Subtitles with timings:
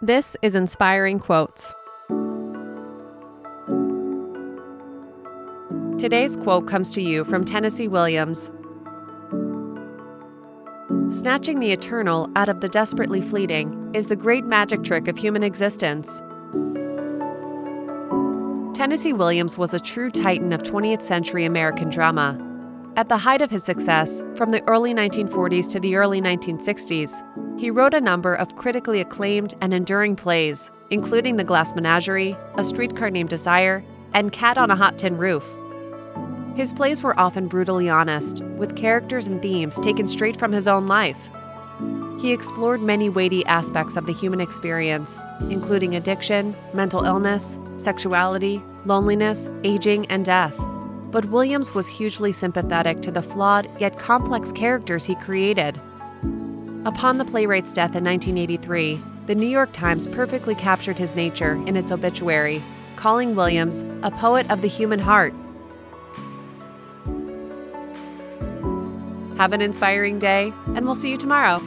[0.00, 1.74] This is Inspiring Quotes.
[5.98, 8.52] Today's quote comes to you from Tennessee Williams.
[11.10, 15.42] Snatching the eternal out of the desperately fleeting is the great magic trick of human
[15.42, 16.22] existence.
[18.78, 22.38] Tennessee Williams was a true titan of 20th century American drama.
[22.94, 27.20] At the height of his success, from the early 1940s to the early 1960s,
[27.58, 32.62] he wrote a number of critically acclaimed and enduring plays, including The Glass Menagerie, A
[32.62, 35.46] Streetcar Named Desire, and Cat on a Hot Tin Roof.
[36.54, 40.86] His plays were often brutally honest, with characters and themes taken straight from his own
[40.86, 41.28] life.
[42.20, 49.50] He explored many weighty aspects of the human experience, including addiction, mental illness, sexuality, loneliness,
[49.64, 50.56] aging, and death.
[51.10, 55.80] But Williams was hugely sympathetic to the flawed yet complex characters he created.
[56.84, 61.76] Upon the playwright's death in 1983, the New York Times perfectly captured his nature in
[61.76, 62.62] its obituary,
[62.96, 65.34] calling Williams a poet of the human heart.
[69.36, 71.60] Have an inspiring day, and we'll see you tomorrow.